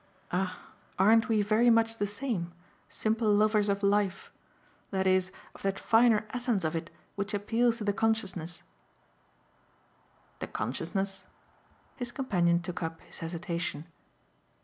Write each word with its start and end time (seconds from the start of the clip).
"Ah 0.31 0.65
aren't 0.97 1.29
we 1.29 1.43
very 1.43 1.69
much 1.69 1.99
the 1.99 2.07
same 2.07 2.51
simple 2.89 3.31
lovers 3.31 3.69
of 3.69 3.83
life? 3.83 4.31
That 4.89 5.05
is 5.05 5.31
of 5.53 5.61
that 5.61 5.77
finer 5.77 6.25
essence 6.31 6.63
of 6.63 6.75
it 6.75 6.89
which 7.13 7.35
appeals 7.35 7.77
to 7.77 7.83
the 7.83 7.93
consciousness" 7.93 8.63
"The 10.39 10.47
consciousness?" 10.47 11.25
his 11.97 12.11
companion 12.11 12.63
took 12.63 12.81
up 12.81 12.99
his 13.03 13.19
hesitation. 13.19 13.85